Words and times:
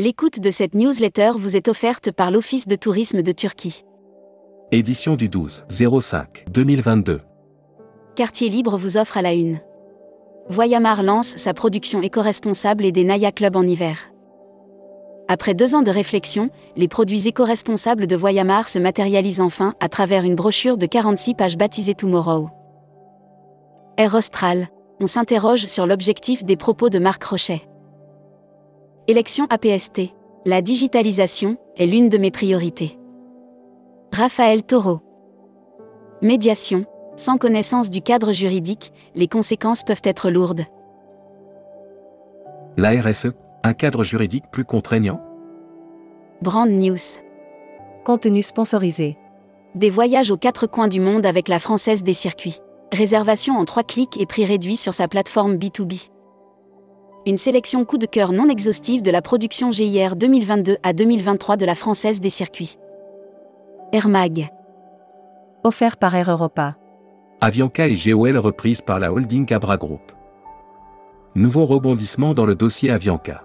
L'écoute 0.00 0.38
de 0.38 0.50
cette 0.50 0.76
newsletter 0.76 1.32
vous 1.36 1.56
est 1.56 1.66
offerte 1.66 2.12
par 2.12 2.30
l'Office 2.30 2.68
de 2.68 2.76
tourisme 2.76 3.20
de 3.20 3.32
Turquie. 3.32 3.84
Édition 4.70 5.16
du 5.16 5.28
12 5.28 5.64
05 5.68 6.44
2022. 6.52 7.20
Quartier 8.14 8.48
Libre 8.48 8.76
vous 8.76 8.96
offre 8.96 9.16
à 9.16 9.22
la 9.22 9.34
une. 9.34 9.58
Voyamar 10.48 11.02
lance 11.02 11.34
sa 11.34 11.52
production 11.52 12.00
éco-responsable 12.00 12.84
et 12.84 12.92
des 12.92 13.02
Naya 13.02 13.32
Club 13.32 13.56
en 13.56 13.64
hiver. 13.64 14.12
Après 15.26 15.54
deux 15.54 15.74
ans 15.74 15.82
de 15.82 15.90
réflexion, 15.90 16.50
les 16.76 16.86
produits 16.86 17.26
éco-responsables 17.26 18.06
de 18.06 18.14
Voyamar 18.14 18.68
se 18.68 18.78
matérialisent 18.78 19.40
enfin 19.40 19.74
à 19.80 19.88
travers 19.88 20.22
une 20.22 20.36
brochure 20.36 20.78
de 20.78 20.86
46 20.86 21.34
pages 21.34 21.56
baptisée 21.56 21.94
Tomorrow. 21.94 22.50
Air 23.96 24.14
Austral, 24.14 24.68
on 25.00 25.08
s'interroge 25.08 25.66
sur 25.66 25.88
l'objectif 25.88 26.44
des 26.44 26.56
propos 26.56 26.88
de 26.88 27.00
Marc 27.00 27.24
Rochet. 27.24 27.67
Élection 29.10 29.46
APST. 29.48 30.12
La 30.44 30.60
digitalisation 30.60 31.56
est 31.78 31.86
l'une 31.86 32.10
de 32.10 32.18
mes 32.18 32.30
priorités. 32.30 32.98
Raphaël 34.12 34.62
Taureau. 34.62 35.00
Médiation. 36.20 36.84
Sans 37.16 37.38
connaissance 37.38 37.88
du 37.88 38.02
cadre 38.02 38.32
juridique, 38.32 38.92
les 39.14 39.26
conséquences 39.26 39.82
peuvent 39.82 40.02
être 40.04 40.28
lourdes. 40.28 40.66
La 42.76 42.90
RSE, 43.00 43.28
un 43.62 43.72
cadre 43.72 44.04
juridique 44.04 44.44
plus 44.52 44.66
contraignant? 44.66 45.22
Brand 46.42 46.68
News. 46.68 46.98
Contenu 48.04 48.42
sponsorisé. 48.42 49.16
Des 49.74 49.88
voyages 49.88 50.30
aux 50.30 50.36
quatre 50.36 50.66
coins 50.66 50.88
du 50.88 51.00
monde 51.00 51.24
avec 51.24 51.48
la 51.48 51.58
Française 51.58 52.02
des 52.02 52.12
circuits. 52.12 52.58
Réservation 52.92 53.56
en 53.56 53.64
trois 53.64 53.84
clics 53.84 54.20
et 54.20 54.26
prix 54.26 54.44
réduit 54.44 54.76
sur 54.76 54.92
sa 54.92 55.08
plateforme 55.08 55.54
B2B. 55.54 56.10
Une 57.28 57.36
sélection 57.36 57.84
coup 57.84 57.98
de 57.98 58.06
cœur 58.06 58.32
non 58.32 58.48
exhaustive 58.48 59.02
de 59.02 59.10
la 59.10 59.20
production 59.20 59.70
GIR 59.70 60.16
2022 60.16 60.78
à 60.82 60.94
2023 60.94 61.58
de 61.58 61.66
la 61.66 61.74
Française 61.74 62.22
des 62.22 62.30
circuits. 62.30 62.78
Air 63.92 64.08
Mag. 64.08 64.48
Offert 65.62 65.98
par 65.98 66.14
Air 66.14 66.30
Europa. 66.30 66.76
Avianca 67.42 67.86
et 67.86 67.96
GOL 67.96 68.38
reprise 68.38 68.80
par 68.80 68.98
la 68.98 69.12
holding 69.12 69.52
Abra 69.52 69.76
Group. 69.76 70.10
Nouveau 71.34 71.66
rebondissement 71.66 72.32
dans 72.32 72.46
le 72.46 72.54
dossier 72.54 72.90
Avianca. 72.90 73.44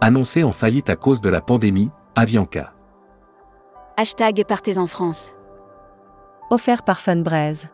Annoncé 0.00 0.42
en 0.42 0.50
faillite 0.50 0.90
à 0.90 0.96
cause 0.96 1.20
de 1.20 1.28
la 1.28 1.40
pandémie, 1.40 1.90
Avianca. 2.16 2.72
Hashtag 3.96 4.44
Partez 4.48 4.78
en 4.78 4.88
France. 4.88 5.32
Offert 6.50 6.82
par 6.82 6.98
Funbraise. 6.98 7.68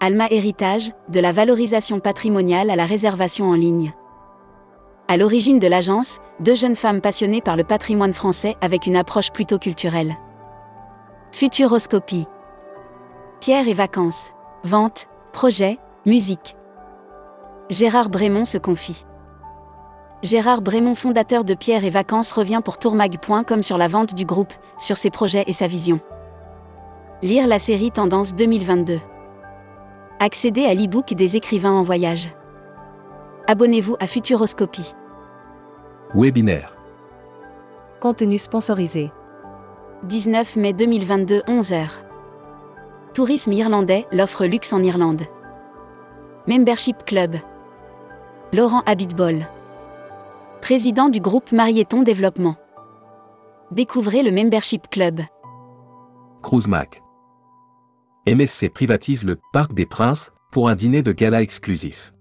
Alma 0.00 0.26
Héritage, 0.32 0.90
de 1.10 1.20
la 1.20 1.30
valorisation 1.30 2.00
patrimoniale 2.00 2.70
à 2.70 2.76
la 2.76 2.86
réservation 2.86 3.48
en 3.50 3.54
ligne. 3.54 3.94
À 5.08 5.16
l'origine 5.16 5.60
de 5.60 5.68
l'agence, 5.68 6.18
deux 6.40 6.56
jeunes 6.56 6.74
femmes 6.74 7.00
passionnées 7.00 7.40
par 7.40 7.56
le 7.56 7.62
patrimoine 7.62 8.12
français 8.12 8.56
avec 8.60 8.86
une 8.86 8.96
approche 8.96 9.30
plutôt 9.30 9.58
culturelle. 9.58 10.16
Futuroscopie. 11.30 12.26
Pierre 13.40 13.68
et 13.68 13.74
vacances. 13.74 14.32
Vente, 14.64 15.06
projet, 15.32 15.78
musique. 16.06 16.56
Gérard 17.70 18.08
Brémond 18.08 18.44
se 18.44 18.58
confie. 18.58 19.06
Gérard 20.22 20.60
Brémond, 20.60 20.96
fondateur 20.96 21.44
de 21.44 21.54
Pierre 21.54 21.84
et 21.84 21.90
Vacances, 21.90 22.32
revient 22.32 22.60
pour 22.64 22.78
tourmag.com 22.78 23.62
sur 23.62 23.78
la 23.78 23.86
vente 23.86 24.14
du 24.14 24.24
groupe, 24.24 24.52
sur 24.76 24.96
ses 24.96 25.10
projets 25.10 25.44
et 25.46 25.52
sa 25.52 25.68
vision. 25.68 26.00
Lire 27.22 27.46
la 27.46 27.60
série 27.60 27.92
Tendance 27.92 28.34
2022. 28.34 28.98
Accéder 30.18 30.64
à 30.64 30.74
l'e-book 30.74 31.14
des 31.14 31.36
écrivains 31.36 31.74
en 31.74 31.82
voyage. 31.82 32.30
Abonnez-vous 33.48 33.94
à 34.00 34.08
Futuroscopie. 34.08 34.92
Webinaire. 36.14 36.76
Contenu 38.00 38.38
sponsorisé. 38.38 39.12
19 40.02 40.56
mai 40.56 40.72
2022, 40.72 41.42
11h. 41.46 41.86
Tourisme 43.14 43.52
irlandais, 43.52 44.04
l'offre 44.10 44.46
luxe 44.46 44.72
en 44.72 44.82
Irlande. 44.82 45.22
Membership 46.48 47.04
Club. 47.06 47.36
Laurent 48.52 48.82
Habitbol. 48.84 49.46
Président 50.60 51.08
du 51.08 51.20
groupe 51.20 51.52
Marieton 51.52 52.02
Développement. 52.02 52.56
Découvrez 53.70 54.24
le 54.24 54.32
Membership 54.32 54.90
Club. 54.90 55.20
Cruise 56.42 56.66
Mac. 56.66 57.00
MSC 58.26 58.70
privatise 58.70 59.24
le 59.24 59.38
Parc 59.52 59.72
des 59.72 59.86
Princes 59.86 60.32
pour 60.50 60.68
un 60.68 60.74
dîner 60.74 61.02
de 61.02 61.12
gala 61.12 61.42
exclusif. 61.42 62.12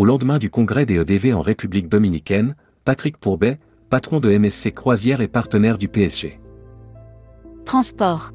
Au 0.00 0.06
lendemain 0.06 0.38
du 0.38 0.48
congrès 0.48 0.86
des 0.86 0.94
EDV 0.94 1.34
en 1.34 1.42
République 1.42 1.86
dominicaine, 1.86 2.54
Patrick 2.86 3.18
Pourbet, 3.18 3.58
patron 3.90 4.18
de 4.18 4.34
MSC 4.34 4.72
Croisière 4.72 5.20
et 5.20 5.28
partenaire 5.28 5.76
du 5.76 5.88
PSG. 5.88 6.40
Transport. 7.66 8.30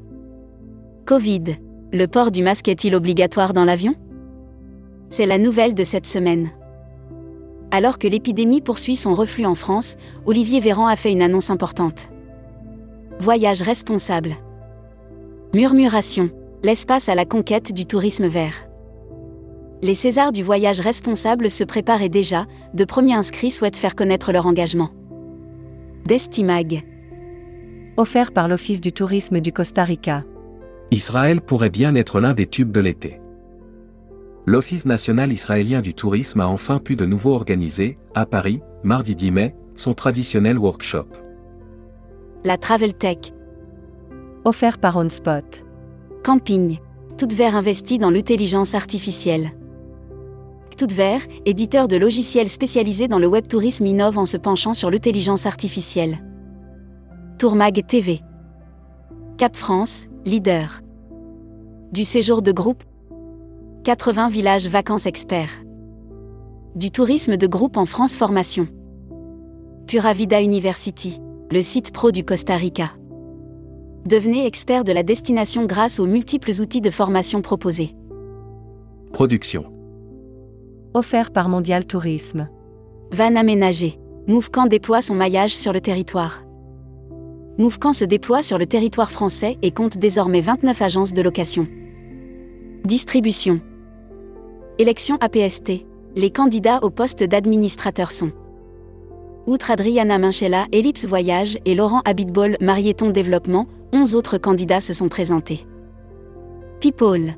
Covid. 1.06 1.56
Le 1.92 2.06
port 2.06 2.30
du 2.30 2.44
masque 2.44 2.68
est-il 2.68 2.94
obligatoire 2.94 3.52
dans 3.52 3.64
l'avion? 3.64 3.96
C'est 5.10 5.26
la 5.26 5.38
nouvelle 5.38 5.74
de 5.74 5.82
cette 5.82 6.06
semaine. 6.06 6.50
Alors 7.72 7.98
que 7.98 8.06
l'épidémie 8.06 8.60
poursuit 8.60 8.94
son 8.94 9.14
reflux 9.14 9.44
en 9.44 9.56
France, 9.56 9.96
Olivier 10.24 10.60
Véran 10.60 10.86
a 10.86 10.94
fait 10.94 11.10
une 11.10 11.20
annonce 11.20 11.50
importante. 11.50 12.10
Voyage 13.18 13.62
responsable. 13.62 14.36
Murmuration. 15.52 16.30
L'espace 16.62 17.08
à 17.08 17.16
la 17.16 17.24
conquête 17.24 17.72
du 17.72 17.86
tourisme 17.86 18.28
vert. 18.28 18.68
Les 19.82 19.94
Césars 19.94 20.32
du 20.32 20.42
voyage 20.42 20.80
responsable 20.80 21.50
se 21.50 21.62
préparaient 21.62 22.08
déjà, 22.08 22.46
de 22.72 22.84
premiers 22.84 23.14
inscrits 23.14 23.50
souhaitent 23.50 23.76
faire 23.76 23.94
connaître 23.94 24.32
leur 24.32 24.46
engagement. 24.46 24.90
Destimag. 26.06 26.82
Offert 27.98 28.32
par 28.32 28.48
l'Office 28.48 28.80
du 28.80 28.92
tourisme 28.92 29.40
du 29.40 29.52
Costa 29.52 29.84
Rica. 29.84 30.24
Israël 30.90 31.42
pourrait 31.42 31.70
bien 31.70 31.94
être 31.94 32.20
l'un 32.20 32.32
des 32.32 32.46
tubes 32.46 32.72
de 32.72 32.80
l'été. 32.80 33.20
L'Office 34.46 34.86
national 34.86 35.30
israélien 35.30 35.82
du 35.82 35.92
tourisme 35.92 36.40
a 36.40 36.46
enfin 36.46 36.78
pu 36.78 36.96
de 36.96 37.04
nouveau 37.04 37.34
organiser, 37.34 37.98
à 38.14 38.24
Paris, 38.24 38.62
mardi 38.82 39.14
10 39.14 39.30
mai, 39.30 39.56
son 39.74 39.92
traditionnel 39.92 40.58
workshop. 40.58 41.06
La 42.44 42.56
Travel 42.56 42.94
Tech. 42.94 43.18
Offert 44.44 44.78
par 44.78 44.96
OnSpot. 44.96 45.64
Camping. 46.22 46.78
Toute 47.18 47.32
Vert 47.32 47.56
investit 47.56 47.98
dans 47.98 48.10
l'intelligence 48.10 48.74
artificielle. 48.74 49.50
Toute 50.76 50.92
Vert, 50.92 51.22
éditeur 51.46 51.88
de 51.88 51.96
logiciels 51.96 52.50
spécialisés 52.50 53.08
dans 53.08 53.18
le 53.18 53.26
web 53.26 53.46
tourisme, 53.46 53.86
innove 53.86 54.18
en 54.18 54.26
se 54.26 54.36
penchant 54.36 54.74
sur 54.74 54.90
l'intelligence 54.90 55.46
artificielle. 55.46 56.22
Tourmag 57.38 57.86
TV. 57.86 58.20
Cap 59.38 59.56
France, 59.56 60.06
leader. 60.26 60.82
Du 61.92 62.04
séjour 62.04 62.42
de 62.42 62.52
groupe 62.52 62.84
80 63.84 64.28
villages 64.28 64.68
vacances 64.68 65.06
experts. 65.06 65.64
Du 66.74 66.90
tourisme 66.90 67.38
de 67.38 67.46
groupe 67.46 67.78
en 67.78 67.86
France 67.86 68.14
Formation. 68.14 68.68
Pura 69.86 70.12
Vida 70.12 70.42
University, 70.42 71.22
le 71.50 71.62
site 71.62 71.90
pro 71.90 72.10
du 72.10 72.22
Costa 72.22 72.56
Rica. 72.56 72.90
Devenez 74.04 74.44
expert 74.44 74.84
de 74.84 74.92
la 74.92 75.02
destination 75.02 75.64
grâce 75.64 76.00
aux 76.00 76.06
multiples 76.06 76.60
outils 76.60 76.82
de 76.82 76.90
formation 76.90 77.40
proposés. 77.40 77.96
Production. 79.12 79.75
Offert 80.96 81.30
par 81.30 81.50
Mondial 81.50 81.84
Tourisme. 81.84 82.48
Van 83.12 83.36
aménager. 83.36 83.98
Mouvcan 84.28 84.64
déploie 84.64 85.02
son 85.02 85.14
maillage 85.14 85.54
sur 85.54 85.74
le 85.74 85.80
territoire. 85.82 86.42
Mouvcan 87.58 87.92
se 87.92 88.06
déploie 88.06 88.40
sur 88.40 88.56
le 88.56 88.64
territoire 88.64 89.10
français 89.10 89.58
et 89.60 89.72
compte 89.72 89.98
désormais 89.98 90.40
29 90.40 90.80
agences 90.80 91.12
de 91.12 91.20
location. 91.20 91.68
Distribution. 92.86 93.60
Élection 94.78 95.18
APST. 95.20 95.84
Les 96.14 96.30
candidats 96.30 96.78
au 96.80 96.88
poste 96.88 97.22
d'administrateur 97.22 98.10
sont 98.10 98.32
Outre 99.46 99.72
Adriana 99.72 100.16
Minchella, 100.16 100.64
Ellipse 100.72 101.04
Voyage 101.04 101.58
et 101.66 101.74
Laurent 101.74 102.00
Habitbol, 102.06 102.56
Marieton 102.62 103.10
Développement, 103.10 103.66
11 103.92 104.14
autres 104.14 104.38
candidats 104.38 104.80
se 104.80 104.94
sont 104.94 105.10
présentés. 105.10 105.66
People. 106.80 107.34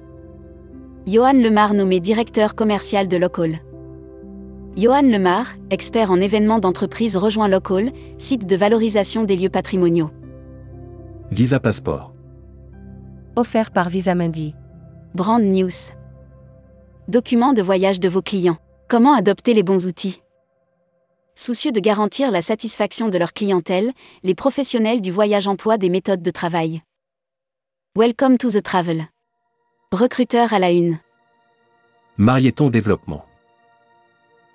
Johan 1.09 1.33
Lemar 1.33 1.73
nommé 1.73 2.01
directeur 2.01 2.55
commercial 2.55 3.09
de 3.09 3.17
Local. 3.17 3.61
Johan 4.77 5.01
Lemar, 5.01 5.47
expert 5.71 6.11
en 6.11 6.21
événements 6.21 6.59
d'entreprise, 6.59 7.17
rejoint 7.17 7.49
Local, 7.49 7.95
site 8.19 8.45
de 8.45 8.55
valorisation 8.55 9.25
des 9.25 9.35
lieux 9.35 9.49
patrimoniaux. 9.49 10.11
Visa 11.31 11.61
Passport. 11.61 12.13
Offert 13.37 13.71
par 13.71 13.89
Visa 13.89 14.15
Mundi. 14.15 14.55
Brand 15.15 15.43
News. 15.43 15.95
Document 17.09 17.55
de 17.55 17.63
voyage 17.63 18.01
de 18.01 18.09
vos 18.11 18.21
clients. 18.21 18.59
Comment 18.87 19.15
adopter 19.15 19.55
les 19.55 19.63
bons 19.63 19.87
outils? 19.87 20.21
Soucieux 21.35 21.73
de 21.73 21.81
garantir 21.81 22.31
la 22.31 22.43
satisfaction 22.43 23.09
de 23.09 23.17
leur 23.17 23.33
clientèle, 23.33 23.93
les 24.25 24.35
professionnels 24.35 25.01
du 25.01 25.11
voyage 25.11 25.49
emploient 25.49 25.79
des 25.79 25.89
méthodes 25.89 26.21
de 26.21 26.31
travail. 26.31 26.83
Welcome 27.97 28.37
to 28.37 28.51
the 28.51 28.63
travel. 28.63 29.07
Recruteur 29.93 30.53
à 30.53 30.59
la 30.59 30.71
une. 30.71 30.99
Marieton 32.19 32.69
Développement. 32.69 33.25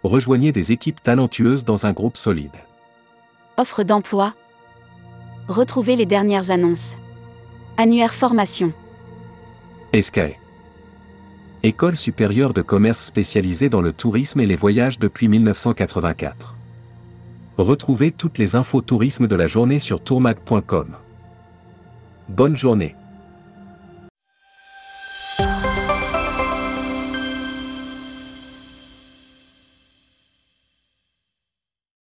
Rejoignez 0.03 0.51
des 0.51 0.71
équipes 0.71 1.01
talentueuses 1.01 1.65
dans 1.65 1.87
un 1.87 1.91
groupe 1.91 2.17
solide. 2.17 2.55
Offre 3.57 3.81
d'emploi. 3.81 4.35
Retrouvez 5.47 5.95
les 5.95 6.05
dernières 6.05 6.51
annonces. 6.51 6.97
Annuaire 7.77 8.13
formation. 8.13 8.73
ESCAE. 9.91 10.35
École 11.63 11.95
supérieure 11.95 12.53
de 12.53 12.61
commerce 12.61 13.03
spécialisée 13.03 13.69
dans 13.69 13.81
le 13.81 13.91
tourisme 13.91 14.39
et 14.39 14.45
les 14.45 14.55
voyages 14.55 14.99
depuis 14.99 15.27
1984. 15.29 16.55
Retrouvez 17.57 18.11
toutes 18.11 18.37
les 18.37 18.55
infos 18.55 18.81
tourisme 18.81 19.25
de 19.25 19.35
la 19.35 19.47
journée 19.47 19.79
sur 19.79 19.99
tourmag.com. 19.99 20.95
Bonne 22.29 22.55
journée. 22.55 22.95